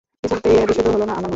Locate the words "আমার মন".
1.13-1.29